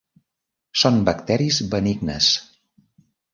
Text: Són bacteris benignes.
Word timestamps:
Són 0.83 0.97
bacteris 1.09 1.59
benignes. 1.75 2.31